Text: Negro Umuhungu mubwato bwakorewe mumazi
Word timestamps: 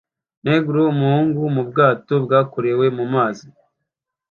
Negro 0.45 0.79
Umuhungu 0.93 1.41
mubwato 1.55 2.13
bwakorewe 2.25 2.85
mumazi 2.97 3.47